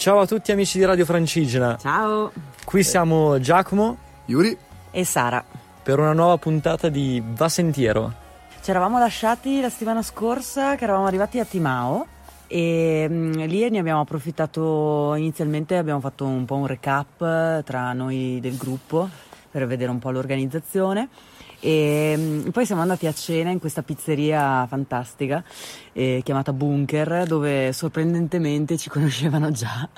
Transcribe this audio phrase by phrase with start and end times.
[0.00, 1.76] Ciao a tutti amici di Radio Francigena.
[1.76, 2.32] Ciao.
[2.64, 4.56] Qui siamo Giacomo, Yuri
[4.90, 5.44] e Sara
[5.82, 8.10] per una nuova puntata di Va Sentiero.
[8.62, 12.06] Ci eravamo lasciati la settimana scorsa che eravamo arrivati a Timao
[12.46, 17.92] e mh, mm, lì ne abbiamo approfittato inizialmente, abbiamo fatto un po' un recap tra
[17.92, 19.06] noi del gruppo
[19.50, 21.08] per vedere un po' l'organizzazione
[21.62, 25.44] e mm, poi siamo andati a cena in questa pizzeria fantastica
[25.92, 29.88] eh, chiamata Bunker, dove sorprendentemente ci conoscevano già.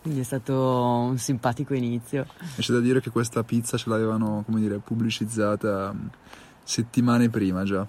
[0.00, 2.26] Quindi è stato un simpatico inizio.
[2.56, 6.06] E c'è da dire che questa pizza ce l'avevano, come dire, pubblicizzata mm,
[6.62, 7.86] settimane prima già.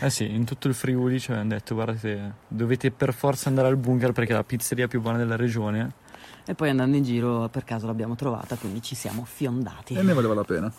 [0.00, 3.76] Eh sì, in tutto il Friuli ci avevano detto guardate, dovete per forza andare al
[3.76, 5.92] bunker perché è la pizzeria più buona della regione.
[6.48, 9.92] E poi andando in giro per caso l'abbiamo trovata, quindi ci siamo fiondati.
[9.92, 10.72] E ne valeva la pena.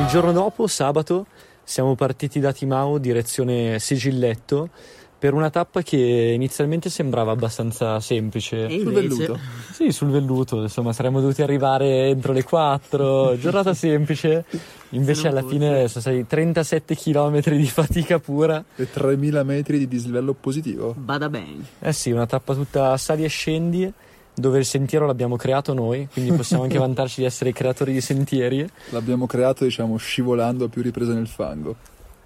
[0.00, 1.26] Il giorno dopo, sabato,
[1.62, 4.70] siamo partiti da Timao direzione Sigilletto
[5.18, 8.70] per una tappa che inizialmente sembrava abbastanza semplice.
[8.70, 9.38] sul velluto?
[9.72, 14.44] Sì, sul velluto, insomma, saremmo dovuti arrivare entro le 4, giornata semplice.
[14.90, 18.64] Invece alla fine sono stati 37 km di fatica pura.
[18.76, 20.94] E 3000 metri di dislivello positivo.
[20.96, 21.64] Bada bene.
[21.80, 23.92] Eh sì, una tappa tutta sali e scendi
[24.38, 28.00] dove il sentiero l'abbiamo creato noi, quindi possiamo anche vantarci di essere i creatori di
[28.00, 28.64] sentieri.
[28.90, 31.74] L'abbiamo creato, diciamo, scivolando a più riprese nel fango.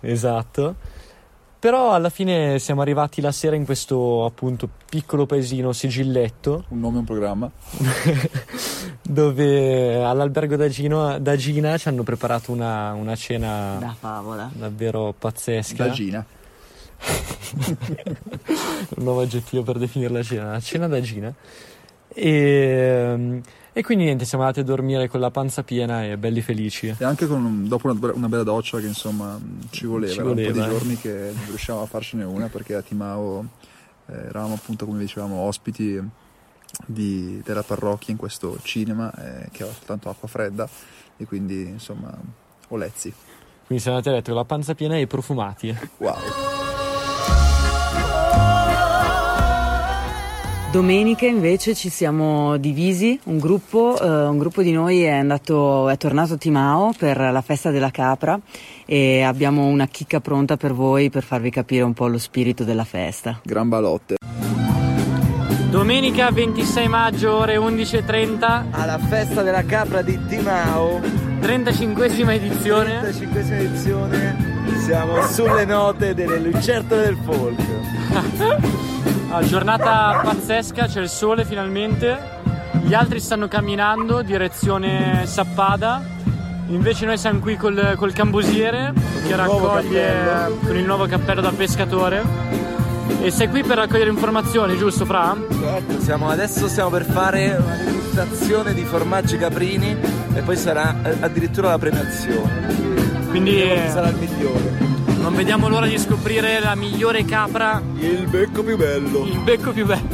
[0.00, 1.00] Esatto.
[1.62, 6.64] Però alla fine siamo arrivati la sera in questo appunto piccolo paesino sigilletto.
[6.70, 7.48] Un nome e un programma.
[9.00, 14.50] dove all'albergo da, Gino, da, Gina ci hanno preparato una, una cena da favola.
[14.52, 15.86] davvero pazzesca.
[15.86, 16.26] Da Gina.
[18.96, 20.58] un nuovo aggettivo per definire la cena.
[20.58, 21.32] Cena da Gina.
[22.08, 23.40] E,
[23.72, 26.94] e, quindi niente, siamo andati a dormire con la panza piena e belli felici.
[26.96, 29.38] E anche con, dopo una, una, bella doccia che insomma
[29.70, 32.74] ci voleva, ci voleva un po' di giorni che non riuscivamo a farcene una perché
[32.74, 33.46] a Timao
[34.06, 36.00] eh, eravamo appunto come dicevamo ospiti
[36.86, 40.68] di, della parrocchia in questo cinema eh, che aveva soltanto acqua fredda
[41.16, 42.16] e quindi insomma
[42.68, 43.12] olezzi.
[43.64, 45.74] Quindi siamo andati a letto con la panza piena e profumati.
[45.98, 46.61] Wow.
[50.72, 55.98] Domenica invece ci siamo divisi, un gruppo, eh, un gruppo di noi è, andato, è
[55.98, 58.40] tornato a Timao per la festa della capra
[58.86, 62.84] e abbiamo una chicca pronta per voi per farvi capire un po' lo spirito della
[62.84, 63.38] festa.
[63.44, 64.16] Gran balotte.
[65.68, 71.00] Domenica 26 maggio ore 11.30 alla festa della capra di Timao.
[71.42, 73.02] 35esima edizione.
[73.02, 74.50] 35esima edizione.
[74.86, 77.60] Siamo sulle note delle lucertole del folk
[79.34, 82.18] Ah, giornata pazzesca, c'è il sole finalmente.
[82.82, 86.02] Gli altri stanno camminando direzione Sappada.
[86.66, 88.92] Invece noi siamo qui col, col cambusiere
[89.26, 92.22] che raccoglie con il nuovo cappello da pescatore.
[93.22, 95.34] E sei qui per raccogliere informazioni, giusto Fra?
[95.50, 99.96] Certo, siamo, adesso stiamo per fare una degustazione di formaggi caprini
[100.34, 102.66] e poi sarà eh, addirittura la premiazione.
[103.30, 104.91] Quindi sarà il migliore.
[105.22, 107.80] Non vediamo l'ora di scoprire la migliore capra.
[107.94, 109.24] Il becco più bello.
[109.24, 110.08] Il becco più bello.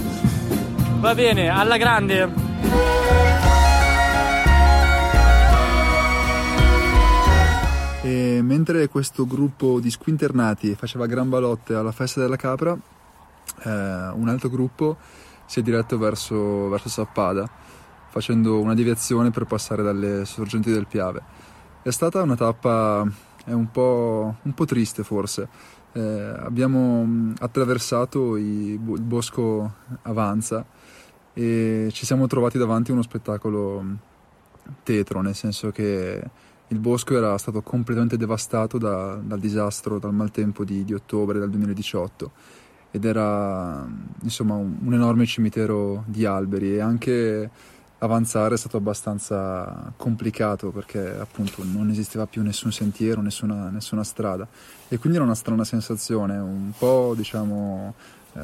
[1.01, 2.31] Va bene, alla grande.
[8.03, 14.29] E mentre questo gruppo di squinternati faceva gran balotte alla festa della capra, eh, un
[14.29, 14.99] altro gruppo
[15.47, 17.49] si è diretto verso, verso Sappada,
[18.11, 21.23] facendo una deviazione per passare dalle sorgenti del Piave.
[21.81, 23.11] È stata una tappa
[23.49, 25.49] è un po', un po triste forse.
[25.93, 29.73] Eh, abbiamo mm, attraversato i, il bosco
[30.03, 30.65] Avanza
[31.33, 33.95] e ci siamo trovati davanti a uno spettacolo mm,
[34.83, 36.23] tetro, nel senso che
[36.71, 41.49] il bosco era stato completamente devastato da, dal disastro, dal maltempo di, di, ottobre del
[41.49, 42.31] 2018
[42.91, 47.51] ed era mm, insomma un, un enorme cimitero di alberi e anche
[47.99, 54.47] avanzare è stato abbastanza complicato perché appunto non esisteva più nessun sentiero, nessuna, nessuna strada
[54.89, 57.95] e quindi era una strana sensazione, un po' diciamo
[58.35, 58.41] eh,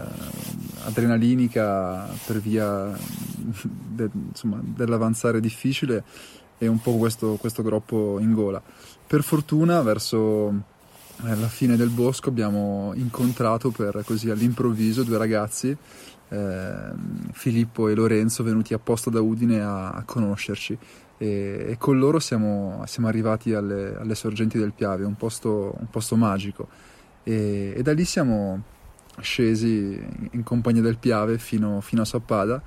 [0.85, 2.91] adrenalinica per via
[3.63, 6.03] de, insomma, dell'avanzare difficile
[6.59, 8.63] e un po' questo, questo groppo in gola.
[9.07, 10.73] Per fortuna verso
[11.19, 15.77] alla fine del bosco abbiamo incontrato per così all'improvviso due ragazzi,
[16.35, 16.93] eh,
[17.33, 20.77] Filippo e Lorenzo, venuti apposta da Udine a, a conoscerci.
[21.17, 25.89] E, e, con loro siamo, siamo arrivati alle, alle, sorgenti del Piave, un posto, un
[25.89, 26.69] posto magico.
[27.23, 28.63] E, e, da lì siamo
[29.21, 30.03] scesi
[30.33, 32.63] in compagnia del Piave fino, fino a Sappada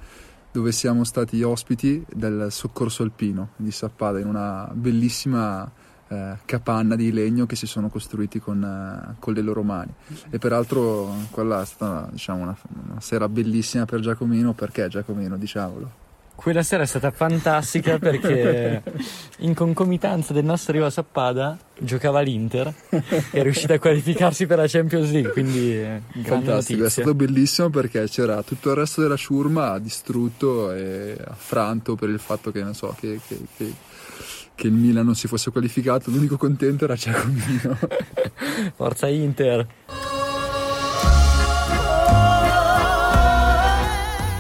[0.50, 5.69] dove siamo stati ospiti del soccorso alpino di Sappada in una bellissima
[6.09, 9.94] eh, capanna di legno che si sono costruiti con, eh, con, le loro mani.
[10.30, 12.57] E peraltro quella è stata diciamo, una,
[12.89, 16.06] una, sera bellissima per Giacomino, perché Giacomino, diciamolo.
[16.36, 18.83] Quella sera è stata fantastica perché
[19.39, 24.59] in concomitanza del nostro arrivo a Sappada giocava l'Inter e è riuscita a qualificarsi per
[24.59, 26.86] la Champions League, quindi eh, fantastico, notizia.
[26.86, 32.19] è stato bellissimo perché c'era tutto il resto della ciurma distrutto e affranto per il
[32.19, 33.74] fatto che, non so, che, che, che
[34.57, 37.77] che il Milan non si fosse qualificato, l'unico contento era Giacomino.
[38.75, 39.68] Forza Inter!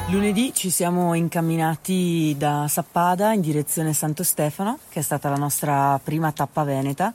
[0.09, 5.99] Lunedì ci siamo incamminati da Sappada in direzione Santo Stefano, che è stata la nostra
[6.01, 7.13] prima tappa veneta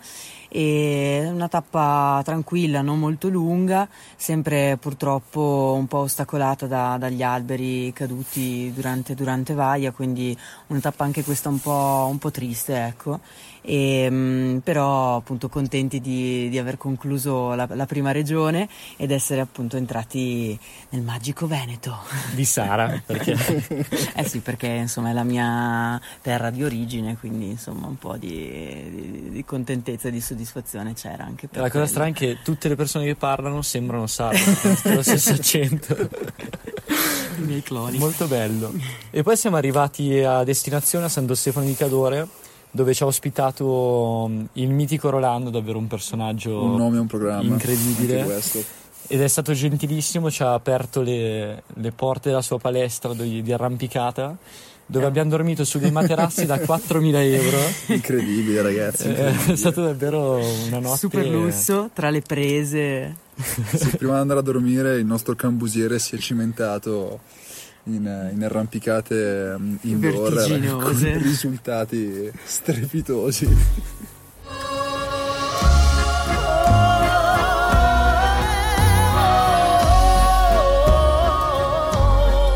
[0.49, 7.91] e una tappa tranquilla, non molto lunga, sempre purtroppo un po' ostacolata da, dagli alberi
[7.95, 10.37] caduti durante, durante Vaia, quindi
[10.67, 13.21] una tappa anche questa un po', un po triste, ecco.
[13.63, 19.41] E, mh, però appunto contenti di, di aver concluso la, la, prima regione ed essere
[19.41, 20.59] appunto entrati
[20.91, 21.97] nel magico Veneto
[22.35, 23.37] di Sara perché
[24.17, 28.51] eh sì perché insomma è la mia terra di origine quindi insomma un po' di,
[28.91, 32.69] di, di contentezza e di soddisfazione c'era anche per La cosa strana è che tutte
[32.69, 34.41] le persone che parlano sembrano sarde,
[34.83, 35.97] con lo stesso accento.
[37.39, 37.99] I miei cloni.
[37.99, 38.73] Molto bello.
[39.11, 42.29] E poi siamo arrivati a destinazione a Santo Stefano di Cadore
[42.73, 47.43] dove ci ha ospitato mm, il mitico Rolando, davvero un personaggio un nome, un programma,
[47.43, 48.41] incredibile.
[49.07, 53.53] Ed è stato gentilissimo, ci ha aperto le, le porte della sua palestra di, di
[53.53, 54.37] arrampicata
[54.85, 57.59] dove abbiamo dormito su dei materassi da 4.000 euro.
[57.87, 59.09] Incredibile, ragazzi.
[59.09, 59.53] Incredibile.
[59.53, 60.37] È stato davvero
[60.67, 60.99] una notte.
[60.99, 63.17] Super lusso tra le prese.
[63.35, 67.21] Sì, prima di andare a dormire, il nostro cambusiere si è cimentato
[67.85, 70.47] in, in arrampicate mm, indoor
[70.79, 73.49] con risultati strepitosi.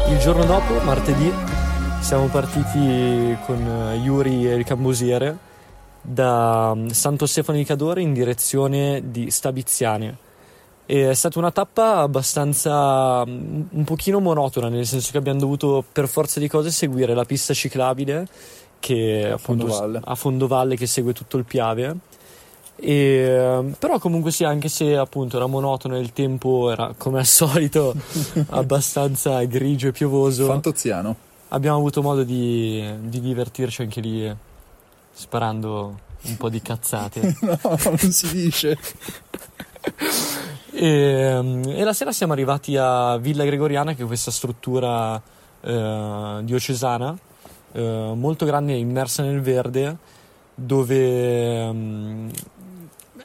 [0.08, 1.32] Il giorno dopo, martedì,
[2.00, 5.36] siamo partiti con eh, Yuri e il cambusiere
[6.00, 10.24] da mm, Santo Stefano di Cadore in direzione di Stabiziane.
[10.86, 15.84] E è stata una tappa abbastanza mm, un pochino monotona, nel senso che abbiamo dovuto
[15.90, 18.26] per forza di cose seguire la pista ciclabile
[18.78, 20.00] che a fondovalle.
[20.04, 21.96] a fondovalle che segue tutto il Piave.
[22.78, 27.26] E, però comunque sì, anche se appunto era monotono e il tempo era come al
[27.26, 27.94] solito
[28.50, 30.46] abbastanza grigio e piovoso.
[30.46, 34.34] Fantoziano abbiamo avuto modo di, di divertirci anche lì
[35.12, 37.36] sparando un po' di cazzate.
[37.42, 38.78] no, non si dice.
[40.76, 45.20] e, e, la sera siamo arrivati a Villa Gregoriana, che è questa struttura
[45.62, 47.16] eh, diocesana,
[47.72, 49.96] eh, molto grande, immersa nel verde,
[50.54, 52.28] dove mm,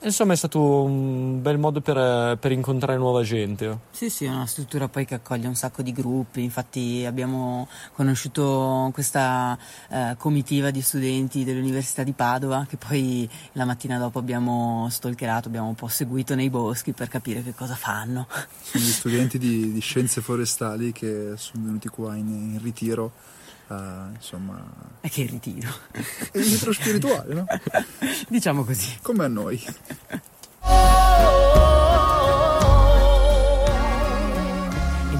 [0.04, 3.78] Insomma, è stato un bel modo per, per, incontrare nuova gente.
[3.92, 6.42] Sì, sì, è una struttura poi che accoglie un sacco di gruppi.
[6.42, 9.56] Infatti, abbiamo conosciuto questa
[9.90, 15.68] eh, comitiva di studenti dell'Università di Padova, che poi la mattina dopo abbiamo stalkerato, abbiamo
[15.68, 18.28] un po' seguito nei boschi per capire che cosa fanno.
[18.60, 23.12] Sono gli studenti di, di scienze forestali che sono venuti qua in, in ritiro
[23.72, 24.62] Uh, insomma...
[25.00, 25.70] E che ritiro.
[25.92, 27.46] È il ritiro spirituale, no?
[28.28, 28.98] diciamo così.
[29.02, 29.64] Come a noi.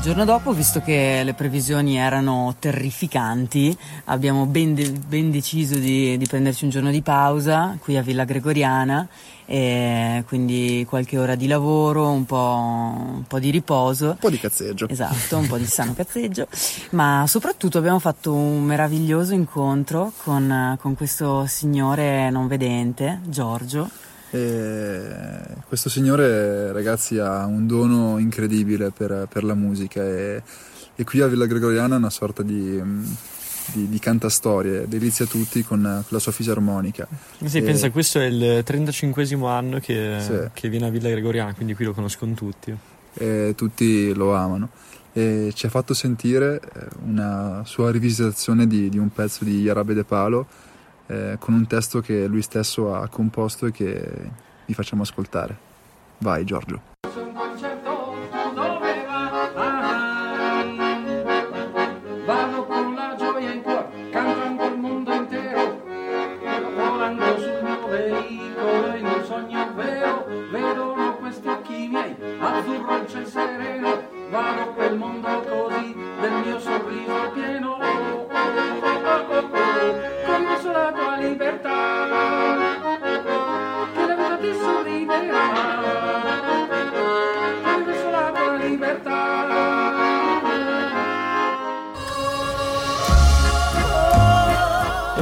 [0.02, 6.18] Il giorno dopo, visto che le previsioni erano terrificanti, abbiamo ben, de- ben deciso di,
[6.18, 9.08] di, prenderci un giorno di pausa qui a Villa Gregoriana
[9.46, 14.08] e quindi qualche ora di lavoro, un po', un po', di riposo.
[14.08, 14.90] Un po' di cazzeggio.
[14.90, 16.48] Esatto, un po' di sano cazzeggio,
[16.94, 23.88] ma soprattutto abbiamo fatto un meraviglioso incontro con, con questo signore non vedente, Giorgio.
[24.32, 25.02] E
[25.68, 30.42] questo signore, ragazzi, ha un dono incredibile per, per la musica e,
[30.96, 32.82] e, qui a Villa Gregoriana è una sorta di
[33.74, 37.08] di, di cantastorie, delizia tutti con, con, la sua fisarmonica.
[37.44, 37.62] Sì, e...
[37.62, 40.34] pensa, questo è il 35 anno che, sì.
[40.54, 42.76] che, viene a Villa Gregoriana, quindi qui lo conoscono tutti.
[43.14, 44.70] E tutti lo amano.
[45.14, 49.94] E ci ha fatto sentire eh, una sua rivisitazione di, di un pezzo di Arabe
[49.94, 50.48] De Palo
[51.12, 54.32] eh, con un testo che lui stesso ha composto e che
[54.66, 55.58] vi facciamo ascoltare.
[56.20, 56.91] Vai Giorgio.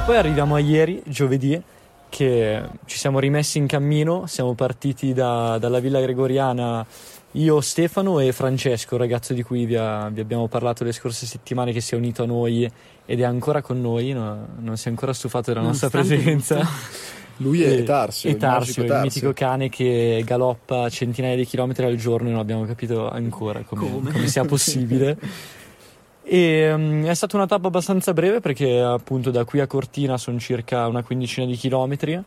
[0.09, 1.61] Poi arriviamo a ieri, giovedì,
[2.09, 6.83] che ci siamo rimessi in cammino, siamo partiti da- dalla Villa Gregoriana
[7.33, 11.27] io, Stefano e Francesco, il ragazzo di cui vi, ha- vi abbiamo parlato le scorse
[11.27, 12.67] settimane che si è unito a noi
[13.05, 16.59] ed è ancora con noi, no- non si è ancora stufato della nostra presenza.
[17.37, 19.03] Lui è E- Tarsio, e il Tarsio, magico il Tarsio.
[19.05, 23.91] mitico cane che galoppa centinaia di chilometri al giorno e non abbiamo capito ancora come,
[23.91, 24.11] Come?
[24.11, 25.17] come sia possibile.
[26.31, 30.37] E, mm, è stata una tappa abbastanza breve perché appunto da qui a Cortina sono
[30.37, 32.21] circa una quindicina di chilometri.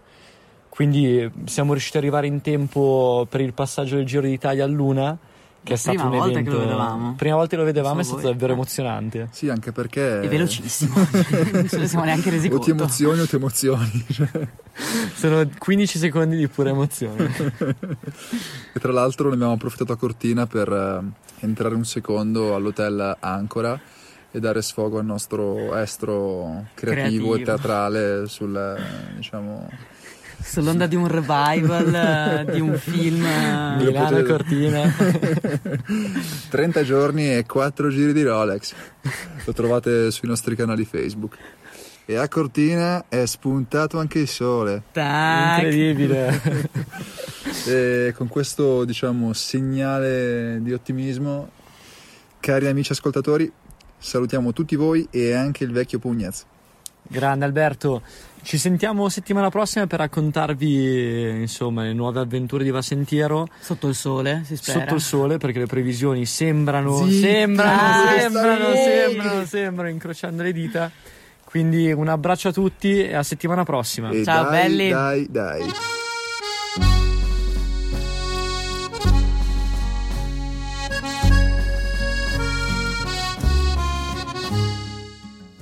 [0.68, 5.16] Quindi siamo riusciti ad arrivare in tempo per il passaggio del Giro d'Italia a Luna,
[5.62, 6.52] che è stato Prima un volta che evento.
[6.58, 7.14] lo vedevamo.
[7.16, 8.32] Prima volta che lo vedevamo è Solo stato voi.
[8.32, 8.54] davvero Eh.
[8.56, 9.28] emozionante.
[9.30, 10.20] Sì, anche perché...
[10.22, 10.94] È velocissimo,
[11.52, 12.70] non ce ne siamo neanche resi O ti conto.
[12.82, 14.04] emozioni o ti emozioni.
[14.12, 14.48] Cioè,
[15.14, 17.30] Sono 15 secondi di pura emozione.
[18.72, 23.78] e tra l'altro ne abbiamo approfittato a Cortina per eh, entrare un secondo all'hotel Ancora
[24.30, 27.34] e dare sfogo al nostro estro creativo, Creativo.
[27.34, 29.68] e teatrale sul, eh, diciamo...
[30.42, 33.24] Sull'onda di un revival, di un film.
[33.24, 34.90] eh, Milano e Cortina.
[36.50, 38.74] 30 giorni e 4 giri di Rolex.
[39.44, 41.36] Lo trovate sui nostri canali Facebook.
[42.04, 44.82] E a Cortina è spuntato anche il sole.
[44.92, 45.62] tac.
[45.62, 46.40] Incredibile.
[47.66, 51.50] E con questo, diciamo, segnale di ottimismo,
[52.40, 53.50] cari amici ascoltatori,
[53.98, 56.44] salutiamo tutti voi e anche il vecchio Pugnez.
[57.02, 58.02] Grande Alberto,
[58.42, 64.42] ci sentiamo settimana prossima per raccontarvi insomma le nuove avventure di Vasentiero Sotto il sole,
[64.44, 64.80] si spera.
[64.80, 70.90] sotto il sole perché le previsioni sembrano, Zitta, sembrano, sembrano, sembrano, sembrano, incrociando le dita.
[71.52, 74.08] Quindi un abbraccio a tutti e a settimana prossima.
[74.08, 74.88] E Ciao, dai, belli.
[74.88, 75.62] dai, dai.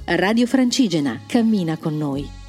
[0.05, 2.40] Radio Francigena cammina con noi.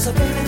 [0.00, 0.39] So baby